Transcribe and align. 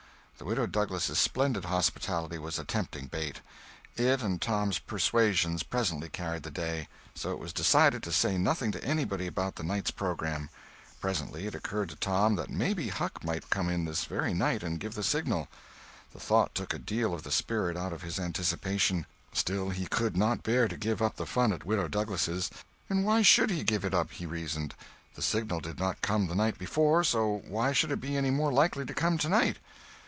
The 0.37 0.45
Widow 0.47 0.65
Douglas' 0.65 1.19
splendid 1.19 1.65
hospitality 1.65 2.39
was 2.39 2.57
a 2.57 2.63
tempting 2.65 3.05
bait. 3.05 3.41
It 3.95 4.23
and 4.23 4.41
Tom's 4.41 4.79
persuasions 4.79 5.61
presently 5.61 6.09
carried 6.09 6.41
the 6.41 6.49
day. 6.49 6.87
So 7.13 7.31
it 7.31 7.37
was 7.37 7.53
decided 7.53 8.01
to 8.01 8.11
say 8.11 8.39
nothing 8.39 8.71
to 8.71 8.83
anybody 8.83 9.27
about 9.27 9.53
the 9.55 9.63
night's 9.63 9.91
programme. 9.91 10.49
Presently 10.99 11.45
it 11.45 11.53
occurred 11.53 11.89
to 11.89 11.95
Tom 11.95 12.37
that 12.37 12.49
maybe 12.49 12.87
Huck 12.89 13.23
might 13.23 13.51
come 13.51 13.85
this 13.85 14.05
very 14.05 14.33
night 14.33 14.63
and 14.63 14.79
give 14.79 14.95
the 14.95 15.03
signal. 15.03 15.47
The 16.11 16.19
thought 16.19 16.55
took 16.55 16.73
a 16.73 16.79
deal 16.79 17.13
of 17.13 17.21
the 17.21 17.29
spirit 17.31 17.77
out 17.77 17.93
of 17.93 18.01
his 18.01 18.19
anticipations. 18.19 19.05
Still 19.33 19.69
he 19.69 19.85
could 19.85 20.17
not 20.17 20.41
bear 20.41 20.67
to 20.67 20.75
give 20.75 21.03
up 21.03 21.17
the 21.17 21.27
fun 21.27 21.53
at 21.53 21.67
Widow 21.67 21.87
Douglas'. 21.87 22.49
And 22.89 23.05
why 23.05 23.21
should 23.21 23.51
he 23.51 23.63
give 23.63 23.85
it 23.85 23.93
up, 23.93 24.09
he 24.09 24.25
reasoned—the 24.25 25.21
signal 25.21 25.59
did 25.59 25.77
not 25.77 26.01
come 26.01 26.25
the 26.25 26.33
night 26.35 26.57
before, 26.57 27.03
so 27.03 27.43
why 27.47 27.73
should 27.73 27.91
it 27.91 28.01
be 28.01 28.17
any 28.17 28.31
more 28.31 28.51
likely 28.51 28.85
to 28.85 28.93
come 28.95 29.19
tonight? 29.19 29.57